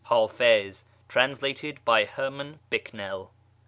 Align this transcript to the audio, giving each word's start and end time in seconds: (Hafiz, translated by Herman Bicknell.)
(Hafiz, 0.05 0.83
translated 1.07 1.77
by 1.85 2.05
Herman 2.05 2.57
Bicknell.) 2.71 3.31